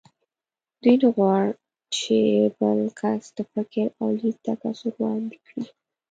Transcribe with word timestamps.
دوی 0.81 0.95
نه 1.01 1.09
غواړ 1.15 1.43
چې 1.97 2.17
بل 2.57 2.79
کس 2.99 3.21
د 3.37 3.39
فکر 3.53 3.85
او 3.99 4.07
لید 4.19 4.37
تکثر 4.47 4.91
وړاندې 4.99 5.37
کړي 5.47 5.63